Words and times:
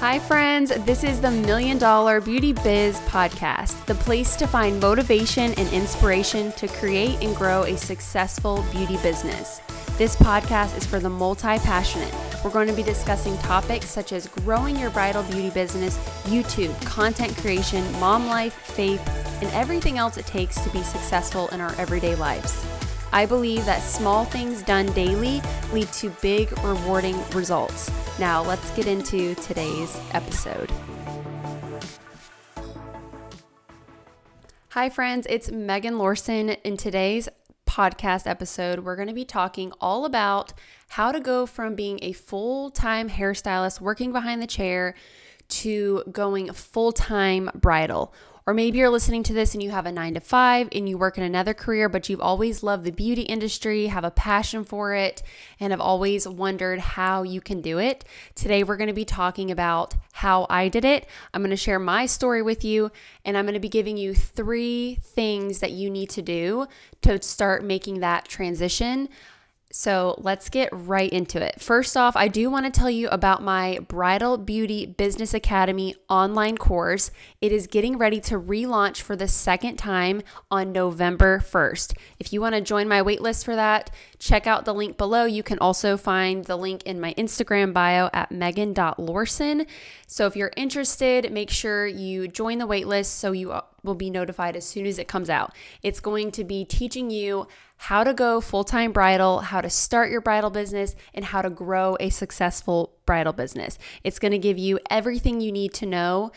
Hi, 0.00 0.18
friends. 0.18 0.72
This 0.86 1.04
is 1.04 1.20
the 1.20 1.30
Million 1.30 1.76
Dollar 1.76 2.22
Beauty 2.22 2.54
Biz 2.54 2.98
Podcast, 3.00 3.84
the 3.84 3.94
place 3.96 4.34
to 4.36 4.46
find 4.46 4.80
motivation 4.80 5.52
and 5.58 5.70
inspiration 5.74 6.52
to 6.52 6.68
create 6.68 7.22
and 7.22 7.36
grow 7.36 7.64
a 7.64 7.76
successful 7.76 8.64
beauty 8.72 8.96
business. 9.02 9.60
This 9.98 10.16
podcast 10.16 10.74
is 10.78 10.86
for 10.86 11.00
the 11.00 11.10
multi 11.10 11.58
passionate. 11.58 12.14
We're 12.42 12.50
going 12.50 12.68
to 12.68 12.72
be 12.72 12.82
discussing 12.82 13.36
topics 13.40 13.90
such 13.90 14.14
as 14.14 14.26
growing 14.26 14.74
your 14.74 14.88
bridal 14.88 15.22
beauty 15.24 15.50
business, 15.50 15.98
YouTube, 16.24 16.74
content 16.86 17.36
creation, 17.36 17.84
mom 18.00 18.26
life, 18.26 18.54
faith, 18.54 19.06
and 19.42 19.52
everything 19.52 19.98
else 19.98 20.16
it 20.16 20.24
takes 20.24 20.58
to 20.62 20.70
be 20.70 20.82
successful 20.82 21.48
in 21.48 21.60
our 21.60 21.74
everyday 21.74 22.14
lives. 22.14 22.64
I 23.12 23.26
believe 23.26 23.66
that 23.66 23.82
small 23.82 24.24
things 24.24 24.62
done 24.62 24.86
daily 24.92 25.42
lead 25.74 25.92
to 25.94 26.08
big, 26.22 26.50
rewarding 26.64 27.22
results. 27.32 27.90
Now, 28.18 28.42
let's 28.42 28.70
get 28.72 28.86
into 28.86 29.34
today's 29.36 29.98
episode. 30.12 30.70
Hi, 34.70 34.88
friends, 34.88 35.26
it's 35.30 35.50
Megan 35.50 35.98
Lorson. 35.98 36.50
In 36.64 36.76
today's 36.76 37.28
podcast 37.66 38.26
episode, 38.26 38.80
we're 38.80 38.96
going 38.96 39.08
to 39.08 39.14
be 39.14 39.24
talking 39.24 39.72
all 39.80 40.04
about 40.04 40.52
how 40.88 41.12
to 41.12 41.20
go 41.20 41.46
from 41.46 41.74
being 41.74 41.98
a 42.02 42.12
full 42.12 42.70
time 42.70 43.08
hairstylist 43.08 43.80
working 43.80 44.12
behind 44.12 44.42
the 44.42 44.46
chair 44.46 44.94
to 45.48 46.04
going 46.10 46.52
full 46.52 46.92
time 46.92 47.50
bridal 47.54 48.14
or 48.50 48.54
maybe 48.54 48.78
you're 48.78 48.90
listening 48.90 49.22
to 49.22 49.32
this 49.32 49.54
and 49.54 49.62
you 49.62 49.70
have 49.70 49.86
a 49.86 49.92
nine 49.92 50.12
to 50.12 50.18
five 50.18 50.68
and 50.72 50.88
you 50.88 50.98
work 50.98 51.16
in 51.16 51.22
another 51.22 51.54
career, 51.54 51.88
but 51.88 52.08
you've 52.08 52.20
always 52.20 52.64
loved 52.64 52.84
the 52.84 52.90
beauty 52.90 53.22
industry, 53.22 53.86
have 53.86 54.02
a 54.02 54.10
passion 54.10 54.64
for 54.64 54.92
it, 54.92 55.22
and 55.60 55.72
have 55.72 55.80
always 55.80 56.26
wondered 56.26 56.80
how 56.80 57.22
you 57.22 57.40
can 57.40 57.60
do 57.60 57.78
it. 57.78 58.04
Today, 58.34 58.64
we're 58.64 58.76
going 58.76 58.88
to 58.88 58.92
be 58.92 59.04
talking 59.04 59.52
about 59.52 59.94
how 60.14 60.48
I 60.50 60.66
did 60.66 60.84
it. 60.84 61.06
I'm 61.32 61.42
going 61.42 61.50
to 61.50 61.56
share 61.56 61.78
my 61.78 62.06
story 62.06 62.42
with 62.42 62.64
you, 62.64 62.90
and 63.24 63.36
I'm 63.36 63.44
going 63.44 63.54
to 63.54 63.60
be 63.60 63.68
giving 63.68 63.96
you 63.96 64.14
three 64.14 64.98
things 65.00 65.60
that 65.60 65.70
you 65.70 65.88
need 65.88 66.10
to 66.10 66.20
do 66.20 66.66
to 67.02 67.22
start 67.22 67.62
making 67.62 68.00
that 68.00 68.24
transition. 68.26 69.08
So 69.72 70.16
let's 70.18 70.48
get 70.48 70.68
right 70.72 71.10
into 71.10 71.40
it. 71.40 71.60
First 71.60 71.96
off, 71.96 72.16
I 72.16 72.26
do 72.26 72.50
want 72.50 72.66
to 72.66 72.72
tell 72.72 72.90
you 72.90 73.08
about 73.08 73.40
my 73.42 73.78
Bridal 73.86 74.36
Beauty 74.36 74.84
Business 74.84 75.32
Academy 75.32 75.94
online 76.08 76.56
course. 76.58 77.12
It 77.40 77.52
is 77.52 77.68
getting 77.68 77.96
ready 77.96 78.20
to 78.22 78.40
relaunch 78.40 79.00
for 79.00 79.14
the 79.14 79.28
second 79.28 79.76
time 79.76 80.22
on 80.50 80.72
November 80.72 81.38
1st. 81.38 81.96
If 82.18 82.32
you 82.32 82.40
want 82.40 82.56
to 82.56 82.60
join 82.60 82.88
my 82.88 83.00
waitlist 83.00 83.44
for 83.44 83.54
that, 83.54 83.90
check 84.18 84.48
out 84.48 84.64
the 84.64 84.74
link 84.74 84.96
below. 84.96 85.24
You 85.24 85.44
can 85.44 85.58
also 85.60 85.96
find 85.96 86.44
the 86.44 86.56
link 86.56 86.82
in 86.82 87.00
my 87.00 87.14
Instagram 87.14 87.72
bio 87.72 88.10
at 88.12 88.32
megan.lorson. 88.32 89.66
So 90.08 90.26
if 90.26 90.34
you're 90.34 90.52
interested, 90.56 91.32
make 91.32 91.50
sure 91.50 91.86
you 91.86 92.26
join 92.26 92.58
the 92.58 92.66
waitlist 92.66 93.06
so 93.06 93.30
you 93.30 93.52
will 93.82 93.94
be 93.94 94.10
notified 94.10 94.56
as 94.56 94.66
soon 94.66 94.86
as 94.86 94.98
it 94.98 95.08
comes 95.08 95.30
out. 95.30 95.54
It's 95.82 96.00
going 96.00 96.30
to 96.32 96.44
be 96.44 96.64
teaching 96.64 97.10
you 97.10 97.46
how 97.76 98.04
to 98.04 98.12
go 98.12 98.40
full 98.40 98.64
time 98.64 98.92
bridal, 98.92 99.40
how 99.40 99.60
to 99.60 99.70
start 99.70 100.10
your 100.10 100.20
bridal 100.20 100.50
business, 100.50 100.94
and 101.14 101.24
how 101.24 101.42
to 101.42 101.50
grow 101.50 101.96
a 101.98 102.10
successful 102.10 102.92
bridal 103.06 103.32
business. 103.32 103.78
It's 104.04 104.18
going 104.18 104.32
to 104.32 104.38
give 104.38 104.58
you 104.58 104.78
everything 104.90 105.40
you 105.40 105.50
need 105.50 105.72
to 105.74 105.86
know 105.86 106.32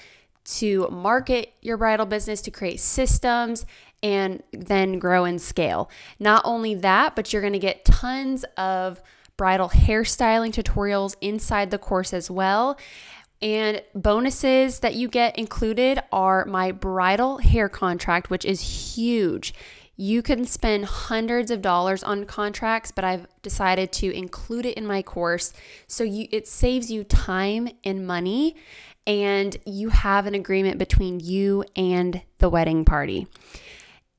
to 0.45 0.87
market 0.89 1.53
your 1.61 1.77
bridal 1.77 2.05
business, 2.05 2.41
to 2.41 2.51
create 2.51 2.79
systems, 2.79 3.65
and 4.01 4.43
then 4.51 4.99
grow 4.99 5.23
and 5.25 5.41
scale. 5.41 5.89
Not 6.19 6.41
only 6.45 6.75
that, 6.75 7.15
but 7.15 7.31
you're 7.31 7.41
going 7.41 7.53
to 7.53 7.59
get 7.59 7.85
tons 7.85 8.43
of 8.57 9.01
bridal 9.37 9.69
hairstyling 9.69 10.53
tutorials 10.53 11.15
inside 11.21 11.71
the 11.71 11.77
course 11.77 12.13
as 12.13 12.29
well. 12.29 12.77
And 13.43 13.83
bonuses 13.93 14.79
that 14.79 14.95
you 14.95 15.09
get 15.09 15.37
included 15.37 15.99
are 16.13 16.45
my 16.45 16.71
bridal 16.71 17.39
hair 17.39 17.67
contract, 17.67 18.29
which 18.29 18.45
is 18.45 18.95
huge. 18.95 19.53
You 19.97 20.21
can 20.21 20.45
spend 20.45 20.85
hundreds 20.85 21.51
of 21.51 21.61
dollars 21.61 22.03
on 22.03 22.23
contracts, 22.23 22.91
but 22.91 23.03
I've 23.03 23.27
decided 23.41 23.91
to 23.93 24.09
include 24.15 24.65
it 24.65 24.77
in 24.77 24.87
my 24.87 25.01
course 25.01 25.51
so 25.87 26.05
you 26.05 26.29
it 26.31 26.47
saves 26.47 26.89
you 26.89 27.03
time 27.03 27.67
and 27.83 28.07
money 28.07 28.55
and 29.05 29.57
you 29.65 29.89
have 29.89 30.25
an 30.25 30.35
agreement 30.35 30.77
between 30.77 31.19
you 31.19 31.65
and 31.75 32.21
the 32.37 32.47
wedding 32.47 32.85
party. 32.85 33.27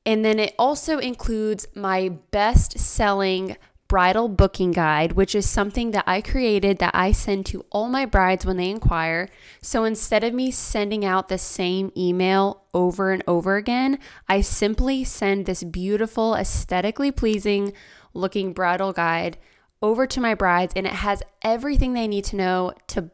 And 0.05 0.23
then 0.23 0.37
it 0.37 0.53
also 0.59 0.99
includes 0.99 1.67
my 1.73 2.09
best 2.29 2.77
selling 2.77 3.57
bridal 3.87 4.27
booking 4.27 4.71
guide, 4.71 5.11
which 5.11 5.35
is 5.35 5.47
something 5.47 5.91
that 5.91 6.03
I 6.07 6.21
created 6.21 6.79
that 6.79 6.95
I 6.95 7.11
send 7.11 7.45
to 7.47 7.65
all 7.71 7.87
my 7.87 8.05
brides 8.05 8.45
when 8.45 8.57
they 8.57 8.69
inquire. 8.69 9.29
So 9.61 9.83
instead 9.83 10.23
of 10.23 10.33
me 10.33 10.49
sending 10.51 11.05
out 11.05 11.27
the 11.27 11.37
same 11.37 11.91
email 11.95 12.63
over 12.73 13.11
and 13.11 13.23
over 13.27 13.57
again, 13.57 13.99
I 14.27 14.41
simply 14.41 15.03
send 15.03 15.45
this 15.45 15.63
beautiful, 15.63 16.35
aesthetically 16.35 17.11
pleasing 17.11 17.73
looking 18.13 18.53
bridal 18.53 18.93
guide 18.93 19.37
over 19.81 20.07
to 20.07 20.21
my 20.21 20.33
brides 20.33 20.73
and 20.75 20.87
it 20.87 20.93
has 20.93 21.21
everything 21.41 21.93
they 21.93 22.07
need 22.07 22.23
to 22.25 22.35
know 22.35 22.73
to 22.87 23.11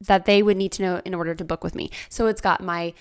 that 0.00 0.24
they 0.24 0.42
would 0.42 0.56
need 0.56 0.72
to 0.72 0.82
know 0.82 1.02
in 1.04 1.14
order 1.14 1.34
to 1.34 1.44
book 1.44 1.64
with 1.64 1.74
me. 1.74 1.90
So 2.08 2.26
it's 2.26 2.40
got 2.40 2.60
my 2.60 2.92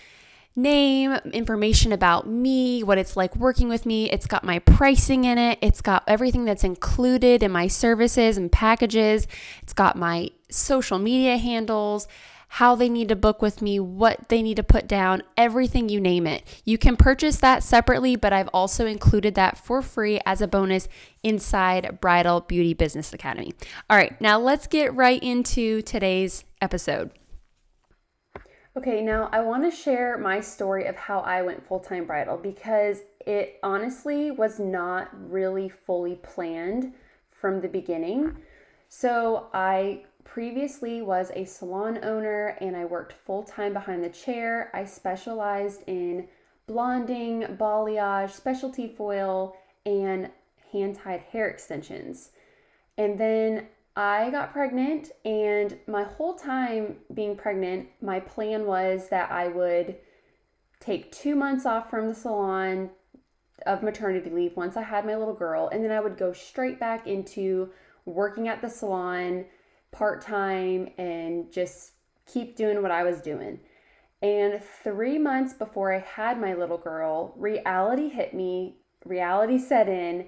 name, 0.56 1.14
information 1.34 1.92
about 1.92 2.28
me, 2.28 2.84
what 2.84 2.98
it's 2.98 3.16
like 3.16 3.36
working 3.36 3.70
with 3.70 3.86
me. 3.86 4.10
It's 4.10 4.28
got 4.28 4.44
my 4.44 4.60
pricing 4.60 5.24
in 5.26 5.38
it. 5.38 5.58
It's 5.62 5.82
got 5.82 6.04
everything 6.08 6.46
that's 6.46 6.64
included 6.64 7.42
in 7.42 7.52
my 7.52 7.68
services 7.68 8.38
and 8.38 8.52
packages. 8.52 9.28
It's 9.62 9.74
got 9.74 9.96
my 9.96 10.30
social 10.50 11.00
media 11.00 11.38
handles, 11.38 12.08
how 12.56 12.76
they 12.76 12.90
need 12.90 13.08
to 13.08 13.16
book 13.16 13.42
with 13.42 13.62
me, 13.62 13.80
what 13.80 14.28
they 14.28 14.42
need 14.42 14.58
to 14.58 14.64
put 14.64 14.86
down, 14.86 15.24
everything 15.38 15.88
you 15.88 16.02
name 16.02 16.28
it. 16.28 16.44
You 16.66 16.78
can 16.78 16.98
purchase 16.98 17.38
that 17.38 17.64
separately, 17.64 18.18
but 18.18 18.34
I've 18.34 18.50
also 18.50 18.86
included 18.86 19.36
that 19.36 19.58
for 19.58 19.82
free 19.82 20.20
as 20.26 20.42
a 20.42 20.50
bonus 20.50 20.90
inside 21.24 22.00
Bridal 22.02 22.42
Beauty 22.42 22.74
Business 22.74 23.14
Academy. 23.14 23.54
All 23.90 23.96
right, 23.96 24.20
now 24.20 24.38
let's 24.38 24.68
get 24.68 24.94
right 24.94 25.24
into 25.24 25.82
today's 25.82 26.44
episode. 26.62 27.12
Okay, 28.78 29.02
now 29.02 29.28
I 29.34 29.42
want 29.42 29.70
to 29.70 29.72
share 29.72 30.18
my 30.18 30.40
story 30.40 30.86
of 30.86 30.96
how 30.96 31.20
I 31.20 31.42
went 31.42 31.66
full 31.66 31.82
time 31.82 32.06
bridal 32.06 32.38
because 32.38 33.02
it 33.20 33.60
honestly 33.62 34.32
was 34.32 34.60
not 34.60 35.10
really 35.30 35.68
fully 35.68 36.16
planned 36.16 36.94
from 37.30 37.60
the 37.60 37.68
beginning. 37.68 38.38
So, 38.88 39.48
I 39.54 40.04
previously 40.24 41.02
was 41.02 41.32
a 41.36 41.44
salon 41.44 42.00
owner 42.02 42.58
and 42.62 42.78
I 42.78 42.86
worked 42.86 43.12
full 43.12 43.44
time 43.44 43.74
behind 43.74 44.06
the 44.06 44.10
chair. 44.10 44.72
I 44.74 44.86
specialized 44.86 45.82
in 45.88 46.30
blonding, 46.66 47.42
balayage, 47.60 48.32
specialty 48.32 48.88
foil, 48.88 49.58
and 49.86 50.30
hand 50.72 50.96
tied 50.96 51.20
hair 51.20 51.50
extensions. 51.50 52.30
And 52.98 53.20
then 53.20 53.68
I 53.96 54.30
got 54.30 54.54
pregnant, 54.54 55.12
and 55.26 55.78
my 55.88 56.04
whole 56.04 56.36
time 56.36 56.98
being 57.14 57.36
pregnant, 57.36 57.90
my 58.02 58.20
plan 58.20 58.66
was 58.66 59.10
that 59.10 59.32
I 59.32 59.50
would 59.50 59.98
take 60.80 61.12
two 61.12 61.36
months 61.36 61.66
off 61.66 61.90
from 61.90 62.08
the 62.08 62.16
salon 62.16 62.92
of 63.66 63.84
maternity 63.84 64.30
leave 64.30 64.56
once 64.56 64.78
I 64.78 64.84
had 64.84 65.06
my 65.06 65.16
little 65.16 65.34
girl, 65.34 65.68
and 65.68 65.84
then 65.84 65.92
I 65.92 66.00
would 66.00 66.18
go 66.18 66.32
straight 66.32 66.80
back 66.80 67.06
into 67.06 67.72
working 68.06 68.48
at 68.48 68.62
the 68.62 68.70
salon 68.70 69.46
part 69.92 70.22
time 70.22 70.90
and 70.98 71.52
just 71.52 71.92
keep 72.26 72.56
doing 72.56 72.82
what 72.82 72.92
I 72.92 73.04
was 73.04 73.20
doing. 73.20 73.60
And 74.22 74.62
three 74.84 75.18
months 75.18 75.54
before 75.54 75.94
I 75.94 76.00
had 76.00 76.40
my 76.40 76.54
little 76.54 76.78
girl, 76.78 77.34
reality 77.36 78.10
hit 78.10 78.34
me, 78.34 78.78
reality 79.04 79.58
set 79.58 79.90
in, 79.90 80.28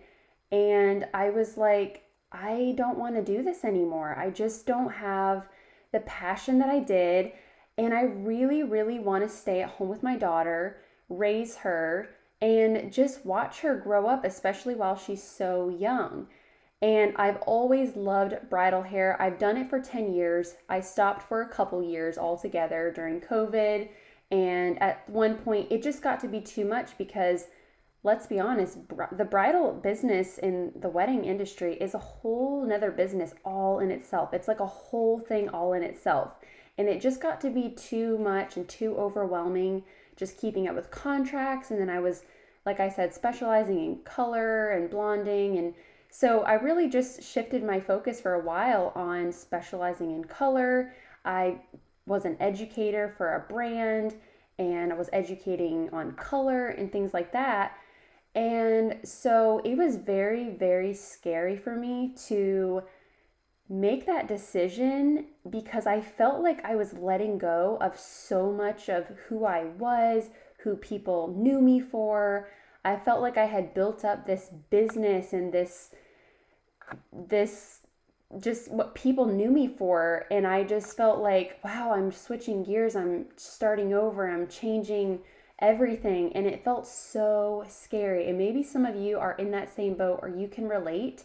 and 0.52 1.08
I 1.14 1.30
was 1.30 1.58
like, 1.58 2.04
I 2.34 2.74
don't 2.76 2.98
want 2.98 3.16
to 3.16 3.24
do 3.24 3.44
this 3.44 3.64
anymore. 3.64 4.18
I 4.18 4.32
just 4.32 4.66
don't 4.66 4.94
have 4.94 5.48
the 5.92 6.00
passion 6.02 6.60
that 6.60 6.70
I 6.70 6.80
did. 6.80 7.32
And 7.78 7.94
I 7.94 8.02
really, 8.02 8.64
really 8.64 9.00
want 9.00 9.24
to 9.24 9.30
stay 9.30 9.62
at 9.62 9.70
home 9.70 9.90
with 9.90 10.04
my 10.04 10.18
daughter, 10.18 10.78
raise 11.10 11.58
her, 11.58 12.10
and 12.42 12.92
just 12.92 13.26
watch 13.26 13.62
her 13.62 13.76
grow 13.76 14.08
up, 14.08 14.26
especially 14.26 14.76
while 14.76 14.98
she's 14.98 15.24
so 15.24 15.70
young. 15.70 16.28
And 16.82 17.14
I've 17.16 17.38
always 17.44 17.96
loved 17.96 18.50
bridal 18.50 18.82
hair. 18.82 19.16
I've 19.20 19.40
done 19.40 19.56
it 19.56 19.70
for 19.70 19.80
10 19.80 20.14
years. 20.14 20.56
I 20.68 20.82
stopped 20.82 21.24
for 21.24 21.42
a 21.42 21.48
couple 21.48 21.82
years 21.82 22.18
altogether 22.18 22.92
during 22.94 23.22
COVID. 23.22 23.88
And 24.32 24.82
at 24.82 25.08
one 25.10 25.36
point, 25.36 25.72
it 25.72 25.82
just 25.82 26.02
got 26.02 26.20
to 26.22 26.28
be 26.28 26.42
too 26.42 26.66
much 26.66 26.98
because 26.98 27.46
let's 28.04 28.28
be 28.28 28.40
honest, 28.40 28.80
the 29.18 29.26
bridal 29.26 29.72
business 29.72 30.38
in 30.38 30.74
the 30.76 30.90
wedding 30.90 31.24
industry 31.24 31.76
is 31.76 31.94
a 31.94 32.00
whole 32.00 32.66
nother 32.66 32.92
business 32.92 33.34
all 33.46 33.80
in 33.80 33.92
itself. 33.92 34.34
It's 34.34 34.48
like 34.50 34.60
a 34.60 34.68
whole 34.68 35.20
thing 35.20 35.48
all 35.50 35.72
in 35.72 35.84
itself. 35.84 36.36
And 36.78 36.90
it 36.90 37.02
just 37.02 37.22
got 37.22 37.40
to 37.42 37.50
be 37.50 37.70
too 37.70 38.18
much 38.18 38.58
and 38.58 38.68
too 38.68 38.98
overwhelming, 38.98 39.84
just 40.18 40.38
keeping 40.38 40.68
up 40.68 40.76
with 40.76 40.92
contracts. 40.92 41.72
And 41.72 41.80
then 41.80 41.90
I 41.90 42.00
was, 42.00 42.24
like 42.66 42.82
I 42.82 42.90
said, 42.90 43.14
specializing 43.14 43.80
in 43.80 44.00
color 44.04 44.72
and 44.72 44.90
blonding. 44.90 45.58
And 45.58 45.74
so 46.10 46.42
I 46.42 46.56
really 46.56 46.90
just 46.90 47.24
shifted 47.24 47.64
my 47.64 47.80
focus 47.80 48.20
for 48.20 48.34
a 48.34 48.44
while 48.44 48.92
on 48.96 49.32
specializing 49.32 50.12
in 50.12 50.26
color. 50.26 50.94
I 51.24 51.62
was 52.06 52.26
an 52.26 52.36
educator 52.42 53.14
for 53.18 53.36
a 53.36 53.40
brand 53.40 54.16
and 54.60 54.92
I 54.92 54.96
was 54.96 55.10
educating 55.14 55.90
on 55.94 56.14
color 56.14 56.68
and 56.68 56.92
things 56.92 57.14
like 57.14 57.32
that. 57.32 57.78
And 58.36 59.00
so 59.04 59.62
it 59.64 59.78
was 59.78 59.98
very, 59.98 60.50
very 60.50 60.94
scary 60.94 61.56
for 61.56 61.76
me 61.76 62.14
to 62.28 62.84
make 63.70 64.06
that 64.06 64.28
decision 64.28 65.28
because 65.50 65.86
I 65.86 66.02
felt 66.02 66.42
like 66.42 66.64
I 66.66 66.76
was 66.76 66.94
letting 66.94 67.38
go 67.38 67.78
of 67.80 67.98
so 67.98 68.52
much 68.52 68.90
of 68.90 69.08
who 69.28 69.46
I 69.46 69.66
was, 69.66 70.30
who 70.64 70.76
people 70.76 71.34
knew 71.36 71.62
me 71.62 71.80
for. 71.80 72.50
I 72.84 72.98
felt 72.98 73.22
like 73.22 73.38
I 73.38 73.46
had 73.46 73.74
built 73.74 74.04
up 74.04 74.26
this 74.26 74.50
business 74.70 75.34
and 75.34 75.54
this 75.54 75.92
this 77.12 77.80
just 78.40 78.70
what 78.72 78.96
people 78.96 79.26
knew 79.26 79.52
me 79.52 79.68
for. 79.68 80.26
And 80.30 80.46
I 80.46 80.64
just 80.64 80.98
felt 80.98 81.20
like 81.20 81.60
wow, 81.64 81.94
I'm 81.94 82.12
switching 82.12 82.64
gears, 82.64 82.96
I'm 82.96 83.28
starting 83.38 83.94
over, 83.94 84.30
I'm 84.30 84.48
changing 84.48 85.20
everything 85.60 86.34
and 86.34 86.46
it 86.46 86.64
felt 86.64 86.88
so 86.88 87.64
scary. 87.68 88.30
And 88.30 88.38
maybe 88.38 88.64
some 88.64 88.86
of 88.86 88.96
you 88.96 89.18
are 89.20 89.34
in 89.34 89.52
that 89.52 89.74
same 89.74 89.96
boat 89.96 90.20
or 90.22 90.30
you 90.30 90.48
can 90.48 90.68
relate. 90.68 91.24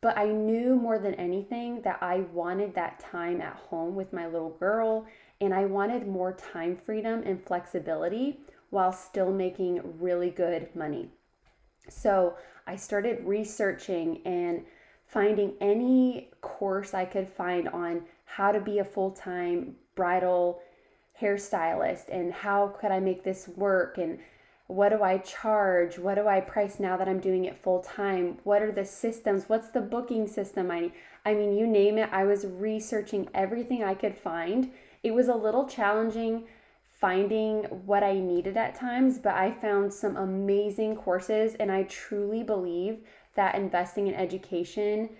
But 0.00 0.16
I 0.16 0.26
knew 0.26 0.76
more 0.76 0.98
than 0.98 1.14
anything 1.14 1.82
that 1.82 1.98
I 2.00 2.20
wanted 2.32 2.74
that 2.74 3.00
time 3.00 3.40
at 3.40 3.54
home 3.54 3.94
with 3.94 4.12
my 4.12 4.26
little 4.26 4.50
girl 4.50 5.06
and 5.40 5.52
I 5.52 5.64
wanted 5.64 6.06
more 6.06 6.32
time 6.32 6.76
freedom 6.76 7.22
and 7.24 7.42
flexibility 7.42 8.40
while 8.70 8.92
still 8.92 9.32
making 9.32 9.80
really 10.00 10.30
good 10.30 10.74
money. 10.74 11.10
So 11.88 12.36
I 12.66 12.76
started 12.76 13.24
researching 13.24 14.20
and 14.24 14.64
finding 15.06 15.54
any 15.60 16.30
course 16.40 16.92
I 16.94 17.06
could 17.06 17.28
find 17.28 17.68
on 17.68 18.02
how 18.24 18.52
to 18.52 18.60
be 18.60 18.78
a 18.78 18.84
full 18.84 19.10
time 19.10 19.76
bridal 19.94 20.60
hairstylist 21.20 22.08
and 22.10 22.32
how 22.32 22.68
could 22.80 22.90
I 22.90 23.00
make 23.00 23.24
this 23.24 23.48
work 23.48 23.98
and 23.98 24.18
what 24.68 24.90
do 24.90 25.02
I 25.02 25.18
charge? 25.18 25.98
What 25.98 26.16
do 26.16 26.28
I 26.28 26.40
price 26.40 26.78
now 26.78 26.98
that 26.98 27.08
I'm 27.08 27.20
doing 27.20 27.46
it 27.46 27.56
full 27.56 27.80
time? 27.80 28.38
What 28.44 28.62
are 28.62 28.70
the 28.70 28.84
systems? 28.84 29.48
What's 29.48 29.70
the 29.70 29.80
booking 29.80 30.28
system 30.28 30.70
I 30.70 30.80
need? 30.80 30.92
I 31.24 31.34
mean, 31.34 31.56
you 31.56 31.66
name 31.66 31.98
it. 31.98 32.10
I 32.12 32.24
was 32.24 32.46
researching 32.46 33.28
everything 33.34 33.82
I 33.82 33.94
could 33.94 34.16
find. 34.16 34.70
It 35.02 35.12
was 35.12 35.28
a 35.28 35.34
little 35.34 35.66
challenging 35.66 36.44
finding 37.00 37.64
what 37.86 38.02
I 38.02 38.14
needed 38.18 38.56
at 38.56 38.74
times, 38.74 39.18
but 39.18 39.34
I 39.34 39.52
found 39.52 39.92
some 39.92 40.16
amazing 40.16 40.96
courses 40.96 41.54
and 41.54 41.70
I 41.70 41.84
truly 41.84 42.42
believe 42.42 42.98
that 43.36 43.54
investing 43.54 44.08
in 44.08 44.14
education 44.14 45.10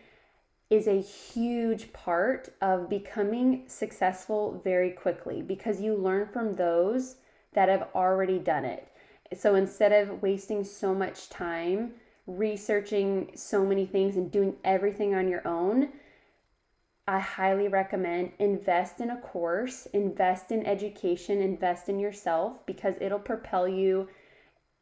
is 0.70 0.87
a 0.87 1.00
huge 1.00 1.93
part 1.93 2.50
of 2.61 2.91
becoming 2.91 3.65
successful 3.67 4.61
very 4.62 4.91
quickly 4.91 5.41
because 5.41 5.81
you 5.81 5.94
learn 5.94 6.26
from 6.26 6.56
those 6.56 7.17
that 7.55 7.69
have 7.69 7.88
already 7.94 8.38
done 8.38 8.65
it. 8.65 8.88
So 9.37 9.55
instead 9.55 9.93
of 9.93 10.23
wasting 10.23 10.65
so 10.65 10.94
much 10.94 11.29
time 11.29 11.93
researching 12.26 13.31
so 13.35 13.65
many 13.65 13.87
things 13.87 14.17
and 14.17 14.31
doing 14.31 14.55
everything 14.62 15.15
on 15.15 15.29
your 15.29 15.47
own, 15.49 15.88
I 17.06 17.20
highly 17.20 17.69
recommend 17.69 18.32
invest 18.38 19.00
in 19.00 19.09
a 19.09 19.17
course, 19.17 19.87
invest 19.94 20.53
in 20.53 20.67
education, 20.67 21.41
invest 21.41 21.88
in 21.88 21.99
yourself 21.99 22.67
because 22.67 22.97
it'll 23.00 23.19
propel 23.19 23.67
you 23.67 24.09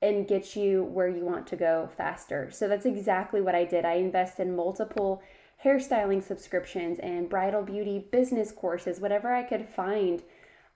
and 0.02 0.26
get 0.26 0.56
you 0.56 0.82
where 0.82 1.08
you 1.08 1.24
want 1.24 1.46
to 1.46 1.56
go 1.56 1.88
faster. 1.96 2.50
So 2.50 2.66
that's 2.66 2.84
exactly 2.84 3.40
what 3.40 3.54
I 3.54 3.64
did. 3.64 3.84
I 3.84 3.94
invest 3.94 4.40
in 4.40 4.56
multiple 4.56 5.22
hairstyling 5.64 6.22
subscriptions 6.22 6.98
and 6.98 7.28
bridal 7.28 7.62
beauty 7.62 7.98
business 8.10 8.52
courses, 8.52 9.00
whatever 9.00 9.32
I 9.32 9.42
could 9.42 9.68
find. 9.68 10.22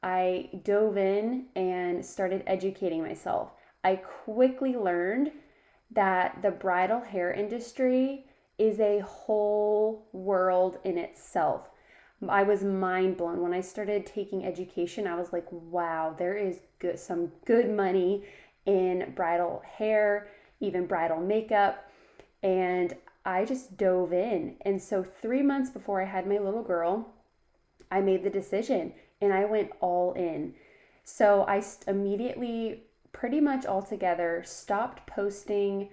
I 0.02 0.48
dove 0.64 0.96
in 0.96 1.46
and 1.54 2.04
started 2.04 2.42
educating 2.46 3.02
myself. 3.02 3.52
I 3.84 3.96
quickly 3.96 4.74
learned 4.74 5.32
that 5.90 6.40
the 6.42 6.50
bridal 6.50 7.00
hair 7.00 7.32
industry 7.32 8.26
is 8.58 8.78
a 8.80 9.00
whole 9.00 10.06
world 10.12 10.78
in 10.84 10.98
itself. 10.98 11.68
I 12.28 12.42
was 12.42 12.62
mind 12.62 13.16
blown 13.16 13.40
when 13.40 13.54
I 13.54 13.62
started 13.62 14.04
taking 14.04 14.44
education. 14.44 15.06
I 15.06 15.14
was 15.14 15.32
like, 15.32 15.46
wow, 15.50 16.14
there 16.16 16.36
is 16.36 16.60
good 16.78 16.98
some 16.98 17.32
good 17.46 17.70
money 17.70 18.24
in 18.66 19.12
bridal 19.16 19.62
hair, 19.64 20.28
even 20.60 20.86
bridal 20.86 21.20
makeup. 21.20 21.90
And 22.42 22.94
I 23.24 23.44
just 23.44 23.76
dove 23.76 24.12
in. 24.12 24.56
And 24.62 24.80
so, 24.80 25.02
three 25.02 25.42
months 25.42 25.70
before 25.70 26.00
I 26.00 26.06
had 26.06 26.26
my 26.26 26.38
little 26.38 26.62
girl, 26.62 27.14
I 27.90 28.00
made 28.00 28.22
the 28.22 28.30
decision 28.30 28.94
and 29.20 29.32
I 29.32 29.44
went 29.44 29.70
all 29.80 30.12
in. 30.14 30.54
So, 31.04 31.44
I 31.46 31.62
immediately, 31.86 32.84
pretty 33.12 33.40
much 33.40 33.66
altogether, 33.66 34.42
stopped 34.44 35.06
posting 35.06 35.90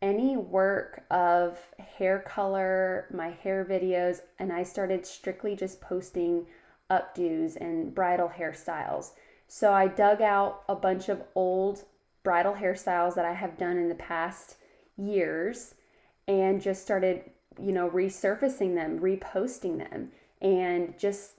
any 0.00 0.36
work 0.36 1.04
of 1.10 1.58
hair 1.78 2.18
color, 2.18 3.06
my 3.12 3.30
hair 3.30 3.64
videos, 3.64 4.20
and 4.38 4.52
I 4.52 4.62
started 4.62 5.06
strictly 5.06 5.56
just 5.56 5.80
posting 5.80 6.46
updos 6.90 7.56
and 7.56 7.94
bridal 7.94 8.28
hairstyles. 8.28 9.12
So 9.48 9.72
I 9.72 9.86
dug 9.86 10.20
out 10.20 10.62
a 10.68 10.74
bunch 10.74 11.08
of 11.08 11.22
old 11.34 11.84
bridal 12.22 12.54
hairstyles 12.54 13.14
that 13.14 13.24
I 13.24 13.34
have 13.34 13.56
done 13.56 13.76
in 13.76 13.88
the 13.88 13.94
past 13.94 14.56
years 14.96 15.74
and 16.26 16.60
just 16.60 16.82
started, 16.82 17.30
you 17.60 17.72
know, 17.72 17.88
resurfacing 17.90 18.74
them, 18.74 18.98
reposting 19.00 19.78
them, 19.78 20.10
and 20.40 20.98
just 20.98 21.32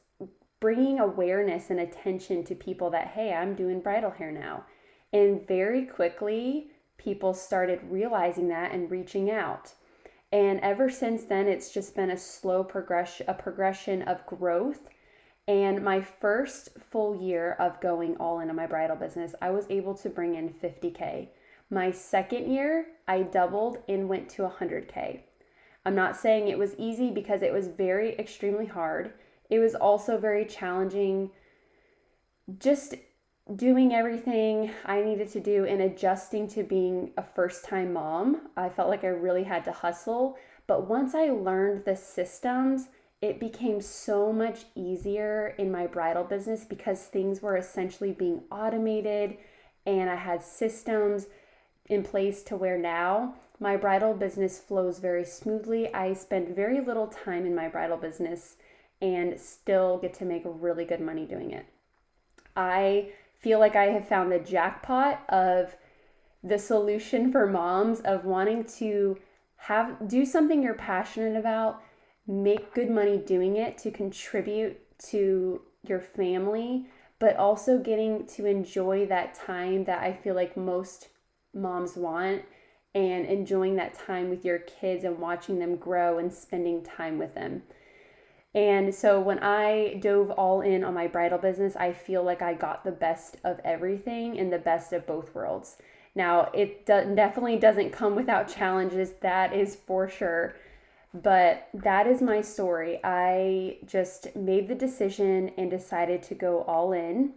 bringing 0.59 0.99
awareness 0.99 1.69
and 1.69 1.79
attention 1.79 2.43
to 2.43 2.55
people 2.55 2.89
that, 2.89 3.09
hey, 3.09 3.33
I'm 3.33 3.55
doing 3.55 3.81
bridal 3.81 4.11
hair 4.11 4.31
now. 4.31 4.65
And 5.13 5.47
very 5.47 5.85
quickly, 5.85 6.71
people 6.97 7.33
started 7.33 7.79
realizing 7.89 8.47
that 8.49 8.71
and 8.71 8.89
reaching 8.89 9.29
out. 9.29 9.73
And 10.31 10.59
ever 10.61 10.89
since 10.89 11.23
then, 11.23 11.47
it's 11.47 11.71
just 11.71 11.95
been 11.95 12.09
a 12.09 12.17
slow 12.17 12.63
progression, 12.63 13.25
a 13.29 13.33
progression 13.33 14.01
of 14.01 14.25
growth. 14.25 14.89
And 15.47 15.83
my 15.83 16.01
first 16.01 16.69
full 16.79 17.21
year 17.21 17.53
of 17.59 17.79
going 17.79 18.17
all 18.17 18.39
into 18.39 18.53
my 18.53 18.65
bridal 18.65 18.95
business, 18.95 19.35
I 19.41 19.51
was 19.51 19.67
able 19.69 19.93
to 19.95 20.09
bring 20.09 20.35
in 20.35 20.49
50K. 20.49 21.29
My 21.69 21.91
second 21.91 22.51
year, 22.51 22.87
I 23.07 23.23
doubled 23.23 23.79
and 23.87 24.07
went 24.07 24.29
to 24.31 24.43
100K. 24.43 25.21
I'm 25.85 25.95
not 25.95 26.17
saying 26.17 26.47
it 26.47 26.57
was 26.57 26.75
easy 26.77 27.11
because 27.11 27.41
it 27.41 27.53
was 27.53 27.67
very 27.67 28.17
extremely 28.17 28.65
hard. 28.65 29.13
It 29.49 29.59
was 29.59 29.75
also 29.75 30.17
very 30.17 30.45
challenging 30.45 31.31
just 32.59 32.95
doing 33.55 33.93
everything 33.93 34.71
I 34.85 35.01
needed 35.01 35.29
to 35.29 35.39
do 35.39 35.65
and 35.65 35.81
adjusting 35.81 36.47
to 36.49 36.63
being 36.63 37.11
a 37.17 37.23
first 37.23 37.65
time 37.65 37.93
mom. 37.93 38.49
I 38.57 38.69
felt 38.69 38.89
like 38.89 39.03
I 39.03 39.07
really 39.07 39.43
had 39.43 39.63
to 39.65 39.71
hustle. 39.71 40.37
But 40.67 40.87
once 40.87 41.13
I 41.13 41.29
learned 41.29 41.85
the 41.85 41.95
systems, 41.95 42.87
it 43.21 43.39
became 43.39 43.81
so 43.81 44.33
much 44.33 44.65
easier 44.75 45.55
in 45.57 45.71
my 45.71 45.87
bridal 45.87 46.23
business 46.23 46.65
because 46.65 47.05
things 47.05 47.41
were 47.41 47.57
essentially 47.57 48.11
being 48.11 48.41
automated 48.51 49.37
and 49.85 50.09
I 50.09 50.15
had 50.15 50.43
systems 50.43 51.27
in 51.87 52.03
place 52.03 52.43
to 52.43 52.55
where 52.55 52.77
now 52.77 53.35
my 53.59 53.77
bridal 53.77 54.13
business 54.13 54.59
flows 54.59 54.99
very 54.99 55.23
smoothly. 55.23 55.93
I 55.93 56.13
spend 56.13 56.55
very 56.55 56.81
little 56.81 57.07
time 57.07 57.45
in 57.45 57.55
my 57.55 57.67
bridal 57.67 57.97
business 57.97 58.55
and 59.01 59.39
still 59.39 59.97
get 59.97 60.13
to 60.15 60.25
make 60.25 60.43
really 60.45 60.85
good 60.85 60.99
money 60.99 61.25
doing 61.25 61.51
it. 61.51 61.65
I 62.55 63.09
feel 63.39 63.59
like 63.59 63.75
I 63.75 63.85
have 63.85 64.07
found 64.07 64.31
the 64.31 64.39
jackpot 64.39 65.23
of 65.29 65.75
the 66.43 66.59
solution 66.59 67.31
for 67.31 67.47
moms 67.47 67.99
of 68.01 68.25
wanting 68.25 68.63
to 68.63 69.17
have 69.57 70.07
do 70.07 70.25
something 70.25 70.61
you're 70.61 70.73
passionate 70.73 71.37
about, 71.37 71.81
make 72.27 72.73
good 72.73 72.89
money 72.89 73.17
doing 73.17 73.55
it 73.57 73.77
to 73.79 73.91
contribute 73.91 74.77
to 74.97 75.61
your 75.83 75.99
family, 75.99 76.85
but 77.19 77.35
also 77.35 77.79
getting 77.79 78.25
to 78.27 78.45
enjoy 78.45 79.05
that 79.05 79.33
time 79.33 79.85
that 79.85 80.01
I 80.01 80.13
feel 80.13 80.35
like 80.35 80.55
most 80.55 81.09
moms 81.55 81.95
want 81.95 82.43
and 82.93 83.25
enjoying 83.25 83.75
that 83.75 83.93
time 83.93 84.29
with 84.29 84.45
your 84.45 84.59
kids 84.59 85.03
and 85.03 85.19
watching 85.19 85.59
them 85.59 85.75
grow 85.75 86.17
and 86.17 86.33
spending 86.33 86.83
time 86.83 87.17
with 87.17 87.33
them. 87.33 87.63
And 88.53 88.95
so 88.95 89.19
when 89.19 89.39
I 89.39 89.99
dove 90.01 90.31
all 90.31 90.61
in 90.61 90.85
on 90.85 90.93
my 90.93 91.07
bridal 91.07 91.37
business, 91.37 91.75
I 91.75 91.91
feel 91.91 92.23
like 92.23 92.41
I 92.41 92.53
got 92.53 92.85
the 92.85 92.91
best 92.91 93.35
of 93.43 93.59
everything 93.65 94.39
and 94.39 94.51
the 94.51 94.57
best 94.57 94.93
of 94.93 95.05
both 95.05 95.35
worlds. 95.35 95.75
Now, 96.15 96.49
it 96.53 96.85
do- 96.85 97.13
definitely 97.13 97.57
doesn't 97.57 97.91
come 97.91 98.15
without 98.15 98.47
challenges, 98.47 99.11
that 99.21 99.53
is 99.53 99.75
for 99.75 100.07
sure. 100.07 100.55
But 101.13 101.67
that 101.73 102.07
is 102.07 102.21
my 102.21 102.41
story. 102.41 102.99
I 103.03 103.77
just 103.85 104.33
made 104.35 104.69
the 104.69 104.75
decision 104.75 105.51
and 105.57 105.69
decided 105.69 106.23
to 106.23 106.35
go 106.35 106.61
all 106.63 106.93
in. 106.93 107.33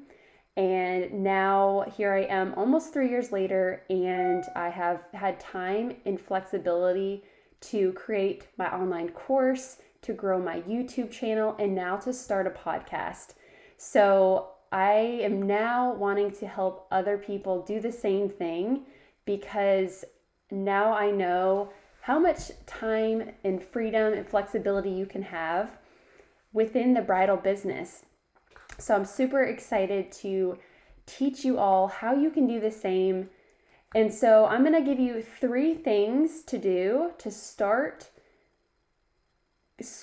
And 0.59 1.23
now 1.23 1.85
here 1.97 2.13
I 2.13 2.23
am 2.23 2.53
almost 2.57 2.93
three 2.93 3.09
years 3.09 3.31
later, 3.31 3.85
and 3.89 4.43
I 4.57 4.71
have 4.71 5.05
had 5.15 5.39
time 5.39 5.95
and 6.05 6.21
flexibility 6.21 7.23
to 7.61 7.93
create 7.93 8.49
my 8.57 8.69
online 8.75 9.11
course, 9.11 9.77
to 10.03 10.13
grow 10.13 10.41
my 10.41 10.63
YouTube 10.63 11.13
channel, 11.13 11.55
and 11.61 11.77
now 11.77 11.97
to 11.99 12.13
start 12.13 12.49
a 12.49 12.51
podcast. 12.51 13.35
So 13.77 14.49
I 14.73 15.21
am 15.23 15.43
now 15.43 15.95
wanting 15.95 16.33
to 16.33 16.49
help 16.49 16.89
other 16.91 17.19
people 17.19 17.63
do 17.63 17.79
the 17.81 17.93
same 17.93 18.29
thing 18.29 18.83
because 19.25 20.05
now 20.51 20.93
I 20.93 21.13
know 21.13 21.71
how 22.01 22.19
much 22.19 22.51
time 22.67 23.31
and 23.45 23.63
freedom 23.63 24.13
and 24.13 24.27
flexibility 24.27 24.91
you 24.91 25.07
can 25.07 25.23
have 25.23 25.79
within 26.53 26.95
the 26.95 27.01
bridal 27.01 27.37
business. 27.37 28.07
So 28.79 28.95
I'm 28.95 29.05
super 29.05 29.43
excited 29.43 30.13
to 30.13 30.59
teach 31.07 31.45
you 31.45 31.59
all 31.59 31.89
how 31.89 32.15
you 32.15 32.31
can 32.31 32.47
do 32.47 32.61
the 32.61 32.71
same. 32.71 33.31
And 33.95 34.13
so 34.13 34.47
I'm 34.47 34.63
going 34.63 34.75
to 34.75 34.89
give 34.89 35.01
you 35.01 35.23
three 35.23 35.75
things 35.75 36.43
to 36.45 36.59
do 36.59 37.13
to 37.19 37.31
start 37.31 38.11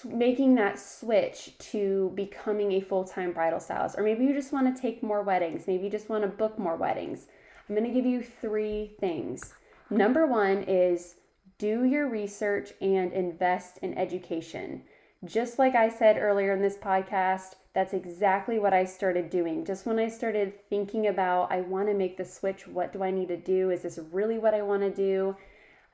making 0.06 0.56
that 0.56 0.80
switch 0.80 1.58
to 1.58 2.12
becoming 2.16 2.72
a 2.72 2.82
full-time 2.82 3.34
bridal 3.34 3.60
stylist. 3.60 3.98
Or 3.98 4.04
maybe 4.04 4.26
you 4.26 4.34
just 4.34 4.54
want 4.54 4.74
to 4.74 4.82
take 4.82 5.04
more 5.04 5.22
weddings. 5.22 5.68
Maybe 5.68 5.86
you 5.86 5.90
just 5.90 6.10
want 6.10 6.24
to 6.24 6.30
book 6.30 6.58
more 6.58 6.76
weddings. 6.76 7.28
I'm 7.68 7.76
going 7.76 7.88
to 7.88 7.94
give 7.94 8.06
you 8.06 8.22
three 8.22 8.96
things. 9.00 9.54
Number 9.90 10.26
one 10.26 10.64
is 10.64 11.16
do 11.58 11.84
your 11.84 12.08
research 12.08 12.74
and 12.82 13.14
invest 13.14 13.78
in 13.80 13.98
education 13.98 14.84
just 15.26 15.60
like 15.60 15.76
i 15.76 15.90
said 15.90 16.18
earlier 16.18 16.54
in 16.54 16.62
this 16.62 16.78
podcast 16.78 17.56
that's 17.74 17.94
exactly 17.94 18.58
what 18.58 18.74
i 18.74 18.86
started 18.86 19.30
doing. 19.30 19.66
Just 19.66 19.86
when 19.86 20.00
i 20.00 20.08
started 20.08 20.54
thinking 20.70 21.08
about 21.08 21.52
i 21.52 21.60
want 21.60 21.90
to 21.90 21.94
make 21.94 22.16
the 22.16 22.24
switch 22.24 22.68
what 22.68 22.94
do 22.94 23.04
i 23.04 23.12
need 23.12 23.28
to 23.28 23.38
do? 23.38 23.70
Is 23.70 23.82
this 23.82 24.00
really 24.12 24.38
what 24.38 24.54
i 24.54 24.62
want 24.62 24.82
to 24.82 24.90
do? 24.90 25.36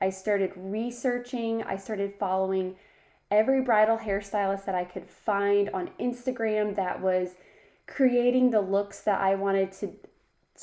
I 0.00 0.10
started 0.10 0.52
researching 0.56 1.62
i 1.64 1.76
started 1.76 2.14
following 2.20 2.76
every 3.32 3.62
bridal 3.62 3.96
hairstylist 3.96 4.66
that 4.66 4.74
I 4.74 4.84
could 4.84 5.08
find 5.08 5.70
on 5.70 5.90
Instagram 5.98 6.76
that 6.76 7.00
was 7.00 7.34
creating 7.86 8.50
the 8.50 8.60
looks 8.60 9.00
that 9.00 9.20
I 9.20 9.34
wanted 9.34 9.72
to 9.72 9.92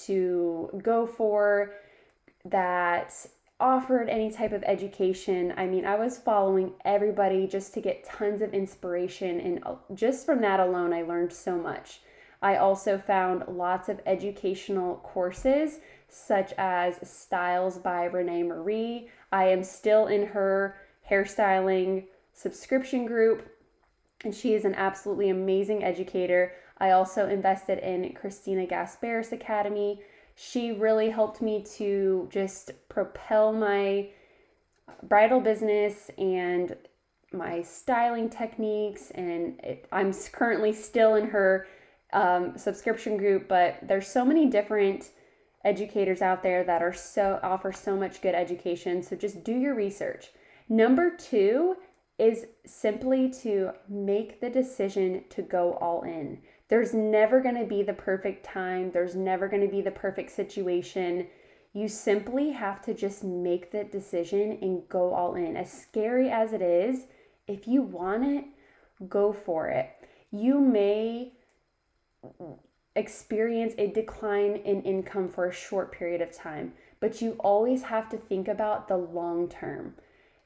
to 0.05 0.79
go 0.81 1.05
for 1.05 1.73
that 2.45 3.13
offered 3.59 4.09
any 4.09 4.31
type 4.31 4.53
of 4.53 4.63
education. 4.63 5.53
I 5.57 5.65
mean, 5.65 5.85
I 5.85 5.95
was 5.95 6.17
following 6.17 6.73
everybody 6.85 7.45
just 7.47 7.73
to 7.73 7.81
get 7.81 8.05
tons 8.05 8.41
of 8.41 8.53
inspiration 8.53 9.39
and 9.39 9.63
uh, 9.65 9.75
just 9.93 10.25
from 10.25 10.41
that 10.41 10.59
alone 10.59 10.93
I 10.93 11.01
learned 11.01 11.33
so 11.33 11.57
much. 11.57 12.01
I 12.41 12.55
also 12.55 12.97
found 12.97 13.43
lots 13.47 13.89
of 13.89 13.99
educational 14.05 14.95
courses 14.97 15.79
such 16.07 16.53
as 16.57 17.07
Styles 17.07 17.77
by 17.77 18.05
Renee 18.05 18.43
Marie. 18.43 19.09
I 19.31 19.49
am 19.49 19.63
still 19.63 20.07
in 20.07 20.27
her 20.27 20.77
hairstyling 21.09 22.05
subscription 22.33 23.05
group, 23.05 23.49
and 24.23 24.33
she 24.33 24.53
is 24.53 24.65
an 24.65 24.75
absolutely 24.75 25.29
amazing 25.29 25.83
educator. 25.83 26.53
I 26.77 26.91
also 26.91 27.27
invested 27.27 27.79
in 27.79 28.13
Kristina 28.13 28.67
Gasperas 28.69 29.31
Academy. 29.31 30.01
She 30.41 30.71
really 30.71 31.09
helped 31.09 31.41
me 31.41 31.65
to 31.75 32.29
just 32.31 32.71
propel 32.87 33.51
my 33.51 34.07
bridal 35.03 35.41
business 35.41 36.09
and 36.17 36.77
my 37.33 37.61
styling 37.61 38.29
techniques. 38.29 39.11
And 39.11 39.59
it, 39.59 39.85
I'm 39.91 40.13
currently 40.31 40.71
still 40.71 41.15
in 41.15 41.27
her 41.27 41.67
um, 42.13 42.57
subscription 42.57 43.17
group, 43.17 43.49
but 43.49 43.79
there's 43.85 44.07
so 44.07 44.23
many 44.23 44.45
different 44.45 45.09
educators 45.65 46.21
out 46.21 46.41
there 46.41 46.63
that 46.63 46.81
are 46.81 46.93
so 46.93 47.41
offer 47.43 47.73
so 47.73 47.97
much 47.97 48.21
good 48.21 48.33
education. 48.33 49.03
So 49.03 49.17
just 49.17 49.43
do 49.43 49.51
your 49.53 49.75
research. 49.75 50.29
Number 50.69 51.09
two 51.17 51.75
is 52.17 52.45
simply 52.65 53.29
to 53.41 53.71
make 53.89 54.39
the 54.39 54.49
decision 54.49 55.25
to 55.31 55.41
go 55.41 55.73
all 55.81 56.03
in. 56.03 56.39
There's 56.69 56.93
never 56.93 57.41
going 57.41 57.57
to 57.57 57.65
be 57.65 57.83
the 57.83 57.93
perfect 57.93 58.45
time, 58.45 58.91
there's 58.91 59.15
never 59.15 59.47
going 59.47 59.63
to 59.63 59.71
be 59.71 59.81
the 59.81 59.91
perfect 59.91 60.31
situation. 60.31 61.27
You 61.73 61.87
simply 61.87 62.51
have 62.51 62.81
to 62.83 62.93
just 62.93 63.23
make 63.23 63.71
the 63.71 63.83
decision 63.83 64.57
and 64.61 64.87
go 64.89 65.13
all 65.13 65.35
in. 65.35 65.55
As 65.55 65.71
scary 65.71 66.29
as 66.29 66.53
it 66.53 66.61
is, 66.61 67.05
if 67.47 67.67
you 67.67 67.81
want 67.81 68.23
it, 68.23 68.45
go 69.07 69.33
for 69.33 69.67
it. 69.67 69.89
You 70.31 70.59
may 70.59 71.33
experience 72.95 73.73
a 73.77 73.87
decline 73.87 74.55
in 74.57 74.81
income 74.83 75.29
for 75.29 75.47
a 75.47 75.53
short 75.53 75.91
period 75.91 76.21
of 76.21 76.31
time, 76.31 76.73
but 76.99 77.21
you 77.21 77.31
always 77.39 77.83
have 77.83 78.09
to 78.09 78.17
think 78.17 78.47
about 78.47 78.87
the 78.87 78.97
long 78.97 79.47
term. 79.47 79.95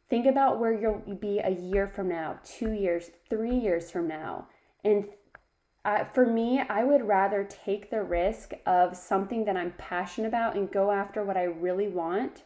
Think 0.10 0.25
about 0.25 0.60
where 0.60 0.74
you'll 0.74 1.15
be 1.15 1.39
a 1.39 1.50
year 1.50 1.88
from 1.88 2.10
now, 2.10 2.39
two 2.44 2.72
years, 2.72 3.10
three 3.30 3.58
years 3.58 3.89
from 3.89 4.08
now. 4.08 4.48
And 4.84 5.06
uh, 5.86 6.04
for 6.06 6.25
me, 6.25 6.62
I 6.70 6.84
would 6.84 7.08
rather 7.08 7.44
take 7.44 7.90
the 7.90 8.02
risk 8.02 8.54
of 8.66 8.96
something 8.96 9.46
that 9.46 9.58
I'm 9.58 9.74
passionate 9.78 10.28
about 10.28 10.56
and 10.56 10.72
go 10.72 10.92
after 10.92 11.24
what 11.24 11.38
I 11.38 11.44
really 11.44 11.88
want 11.88 12.44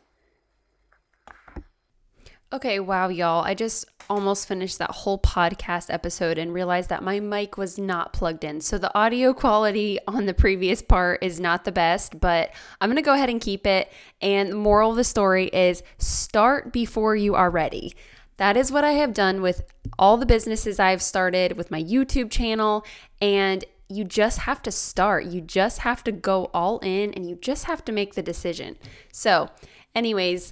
Okay, 2.54 2.80
wow, 2.80 3.10
y'all. 3.10 3.44
I 3.44 3.54
just 3.54 3.84
almost 4.10 4.48
finished 4.48 4.80
that 4.80 4.92
whole 4.92 5.20
podcast 5.20 5.94
episode 5.94 6.38
and 6.38 6.54
realized 6.54 6.88
that 6.90 7.04
my 7.04 7.20
mic 7.20 7.58
was 7.58 7.78
not 7.78 8.14
plugged 8.14 8.46
in. 8.46 8.62
So 8.62 8.78
the 8.78 8.98
audio 8.98 9.34
quality 9.34 10.00
on 10.08 10.28
the 10.28 10.34
previous 10.34 10.82
part 10.82 11.22
is 11.22 11.42
not 11.42 11.66
the 11.66 11.74
best, 11.74 12.22
but 12.22 12.54
I'm 12.80 12.88
going 12.88 12.96
to 12.96 13.02
go 13.02 13.14
ahead 13.14 13.30
and 13.30 13.42
keep 13.42 13.68
it. 13.68 13.92
And 14.22 14.50
the 14.50 14.56
moral 14.56 14.92
of 14.92 14.96
the 14.96 15.04
story 15.04 15.48
is 15.48 15.84
start 15.98 16.72
before 16.72 17.18
you 17.18 17.36
are 17.36 17.50
ready. 17.50 17.94
That 18.38 18.56
is 18.58 18.72
what 18.72 18.84
I 18.84 18.94
have 18.94 19.14
done 19.14 19.42
with 19.42 19.64
all 19.98 20.18
the 20.18 20.26
businesses 20.26 20.80
I've 20.80 21.02
started 21.02 21.58
with 21.58 21.72
my 21.72 21.84
YouTube 21.84 22.32
channel. 22.32 22.86
And 23.22 23.66
you 23.90 24.04
just 24.04 24.40
have 24.40 24.62
to 24.64 24.72
start. 24.72 25.26
You 25.26 25.42
just 25.42 25.80
have 25.80 26.04
to 26.04 26.12
go 26.12 26.50
all 26.54 26.80
in 26.80 27.14
and 27.14 27.30
you 27.30 27.36
just 27.36 27.66
have 27.66 27.84
to 27.86 27.92
make 27.92 28.16
the 28.16 28.24
decision. 28.24 28.78
So, 29.12 29.50
anyways, 29.96 30.52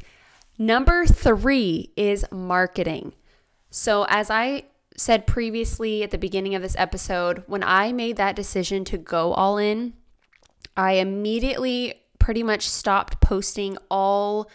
Number 0.58 1.06
three 1.06 1.92
is 1.98 2.26
marketing. 2.32 3.14
So, 3.70 4.06
as 4.08 4.30
I 4.30 4.64
said 4.96 5.28
previously 5.28 6.02
at 6.02 6.12
the 6.12 6.18
beginning 6.18 6.56
of 6.56 6.62
this 6.62 6.78
episode, 6.78 7.44
when 7.48 7.62
I 7.62 7.92
made 7.92 8.16
that 8.16 8.38
decision 8.38 8.86
to 8.86 8.98
go 8.98 9.34
all 9.34 9.58
in, 9.58 9.94
I 10.78 10.94
immediately 10.94 11.96
pretty 12.20 12.42
much 12.42 12.70
stopped 12.70 13.20
posting 13.20 13.78
all 13.92 14.50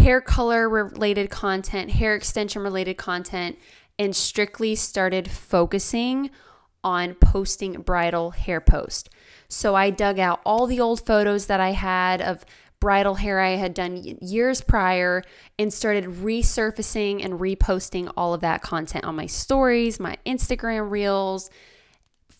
hair 0.00 0.20
color 0.20 0.68
related 0.68 1.30
content, 1.30 1.90
hair 1.90 2.14
extension 2.14 2.62
related 2.62 2.96
content, 2.96 3.58
and 3.98 4.16
strictly 4.16 4.74
started 4.74 5.30
focusing 5.30 6.30
on 6.82 7.14
posting 7.14 7.74
bridal 7.82 8.30
hair 8.30 8.60
post. 8.60 9.10
So 9.48 9.74
I 9.74 9.90
dug 9.90 10.18
out 10.18 10.40
all 10.46 10.66
the 10.66 10.80
old 10.80 11.04
photos 11.04 11.46
that 11.46 11.60
I 11.60 11.72
had 11.72 12.22
of 12.22 12.44
bridal 12.80 13.16
hair 13.16 13.40
I 13.40 13.56
had 13.56 13.74
done 13.74 14.02
years 14.22 14.62
prior 14.62 15.22
and 15.58 15.70
started 15.70 16.04
resurfacing 16.06 17.22
and 17.22 17.34
reposting 17.34 18.10
all 18.16 18.32
of 18.32 18.40
that 18.40 18.62
content 18.62 19.04
on 19.04 19.14
my 19.14 19.26
stories, 19.26 20.00
my 20.00 20.16
Instagram 20.24 20.90
reels, 20.90 21.50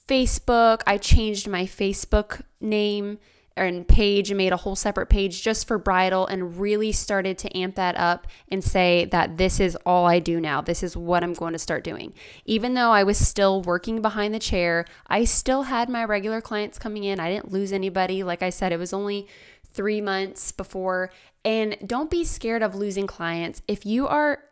Facebook. 0.09 0.81
I 0.87 0.97
changed 0.97 1.47
my 1.47 1.65
Facebook 1.65 2.41
name 2.59 3.19
and 3.57 3.87
page 3.87 4.31
and 4.31 4.39
made 4.39 4.53
a 4.53 4.57
whole 4.57 4.77
separate 4.77 5.07
page 5.07 5.43
just 5.43 5.67
for 5.67 5.77
bridal 5.79 6.27
and 6.27 6.59
really 6.59 6.93
started 6.93 7.37
to 7.39 7.57
amp 7.57 7.75
that 7.75 7.97
up 7.97 8.27
and 8.49 8.63
say 8.63 9.07
that 9.07 9.37
this 9.37 9.61
is 9.61 9.77
all 9.85 10.07
I 10.07 10.19
do 10.19 10.41
now. 10.41 10.61
This 10.61 10.83
is 10.83 10.97
what 10.97 11.23
I'm 11.23 11.35
going 11.35 11.53
to 11.53 11.59
start 11.59 11.85
doing. 11.85 12.15
Even 12.45 12.75
though 12.75 12.91
I 12.91 13.03
was 13.03 13.19
still 13.19 13.61
working 13.63 14.01
behind 14.01 14.33
the 14.33 14.39
chair, 14.39 14.87
I 15.09 15.25
still 15.25 15.65
had 15.65 15.89
my 15.89 16.05
regular 16.05 16.41
clients 16.41 16.79
coming 16.79 17.05
in. 17.05 17.21
I 17.21 17.31
didn't 17.31 17.53
lose 17.53 17.73
anybody. 17.73 18.23
Like 18.23 18.43
I 18.43 18.51
said, 18.51 18.73
it 18.73 18.79
was 18.79 18.93
only 18.93 19.27
three 19.73 20.01
months 20.01 20.53
before. 20.53 21.11
And 21.45 21.77
don't 21.85 22.11
be 22.11 22.25
scared 22.25 22.63
of 22.63 22.75
losing 22.75 23.07
clients. 23.07 23.63
If 23.67 23.85
you 23.85 24.07
are 24.07 24.43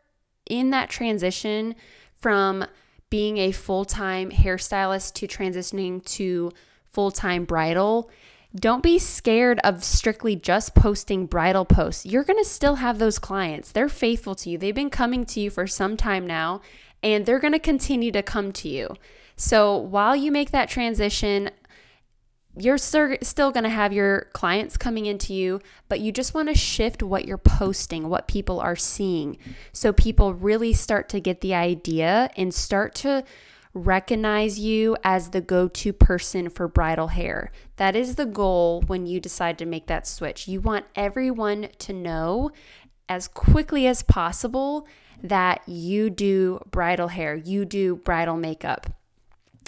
in 0.49 0.71
that 0.71 0.91
transition 0.91 1.75
from 2.15 2.65
being 3.11 3.39
a 3.39 3.53
full 3.53 3.85
time 3.85 4.31
hairstylist 4.31 5.15
to 5.15 5.27
transitioning 5.27 6.05
to 6.05 6.53
full 6.85 7.11
time 7.11 7.45
bridal, 7.45 8.11
don't 8.59 8.83
be 8.83 8.99
scared 8.99 9.61
of 9.65 9.85
strictly 9.85 10.37
just 10.37 10.75
posting 10.75 11.27
bridal 11.27 11.65
posts. 11.65 12.05
You're 12.05 12.25
going 12.25 12.43
to 12.43 12.49
still 12.49 12.77
have 12.77 12.99
those 12.99 13.19
clients. 13.19 13.73
They're 13.73 13.89
faithful 13.89 14.35
to 14.37 14.51
you. 14.51 14.59
They've 14.59 14.75
been 14.75 14.91
coming 14.91 15.25
to 15.27 15.41
you 15.41 15.51
for 15.51 15.67
some 15.67 15.97
time 15.97 16.27
now, 16.27 16.61
and 17.03 17.27
they're 17.27 17.39
going 17.39 17.53
to 17.53 17.59
continue 17.59 18.11
to 18.13 18.23
come 18.23 18.53
to 18.53 18.69
you. 18.69 18.97
So 19.37 19.77
while 19.77 20.17
you 20.17 20.33
make 20.33 20.51
that 20.51 20.69
transition, 20.69 21.51
you're 22.57 22.79
still 22.79 23.53
going 23.53 23.63
to 23.63 23.69
have 23.69 23.93
your 23.93 24.29
clients 24.33 24.77
coming 24.77 25.07
into 25.07 25.33
you, 25.33 25.61
but 25.89 26.01
you 26.01 26.11
just 26.11 26.35
want 26.35 26.49
to 26.49 26.55
shift 26.57 27.05
what 27.05 27.25
you're 27.25 27.39
posting, 27.39 28.09
what 28.09 28.27
people 28.27 28.59
are 28.59 28.75
seeing. 28.75 29.39
So 29.73 29.93
people 29.93 30.35
really 30.35 30.73
start 30.73 31.09
to 31.11 31.21
get 31.21 31.41
the 31.41 31.55
idea 31.55 32.31
and 32.37 32.53
start 32.53 32.97
to 32.97 33.23
recognize 33.75 34.59
you 34.59 34.97
as 35.05 35.31
the 35.31 35.41
go 35.41 35.69
to 35.69 35.93
person 35.93 36.49
for 36.49 36.69
bridal 36.69 37.09
hair. 37.09 37.51
That 37.77 37.95
is 37.95 38.15
the 38.15 38.27
goal 38.27 38.83
when 38.87 39.07
you 39.07 39.21
decide 39.21 39.59
to 39.59 39.67
make 39.67 39.87
that 39.87 40.07
switch. 40.07 40.49
You 40.49 40.61
want 40.61 40.87
everyone 40.95 41.69
to 41.79 41.93
know 41.93 42.51
as 43.09 43.29
quickly 43.29 43.87
as 43.87 44.03
possible 44.03 44.87
that 45.23 45.63
you 45.67 46.11
do 46.11 46.61
bridal 46.71 47.09
hair, 47.09 47.35
you 47.35 47.65
do 47.65 47.97
bridal 47.97 48.37
makeup. 48.37 48.87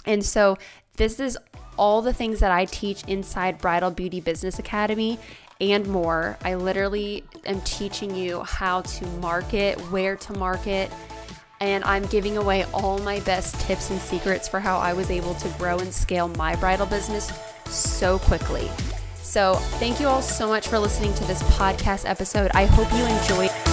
And 0.06 0.24
so 0.24 0.56
this 0.96 1.20
is 1.20 1.38
all 1.76 2.02
the 2.02 2.12
things 2.12 2.40
that 2.40 2.52
I 2.52 2.66
teach 2.66 3.04
inside 3.04 3.58
Bridal 3.58 3.90
Beauty 3.90 4.20
Business 4.20 4.58
Academy 4.58 5.18
and 5.60 5.86
more. 5.86 6.38
I 6.44 6.54
literally 6.54 7.24
am 7.44 7.60
teaching 7.62 8.14
you 8.14 8.42
how 8.42 8.82
to 8.82 9.06
market, 9.06 9.78
where 9.90 10.16
to 10.16 10.32
market, 10.34 10.90
and 11.60 11.84
I'm 11.84 12.06
giving 12.06 12.36
away 12.36 12.64
all 12.72 12.98
my 12.98 13.20
best 13.20 13.60
tips 13.60 13.90
and 13.90 14.00
secrets 14.00 14.48
for 14.48 14.60
how 14.60 14.78
I 14.78 14.92
was 14.92 15.10
able 15.10 15.34
to 15.34 15.48
grow 15.58 15.78
and 15.78 15.92
scale 15.92 16.28
my 16.28 16.56
bridal 16.56 16.86
business 16.86 17.30
so 17.66 18.18
quickly. 18.18 18.70
So, 19.16 19.54
thank 19.78 20.00
you 20.00 20.08
all 20.08 20.22
so 20.22 20.48
much 20.48 20.68
for 20.68 20.78
listening 20.78 21.14
to 21.14 21.24
this 21.24 21.42
podcast 21.54 22.08
episode. 22.08 22.50
I 22.54 22.64
hope 22.64 22.90
you 22.92 23.04
enjoyed 23.04 23.69